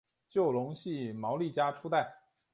[0.31, 2.11] 就隆系毛利家初代。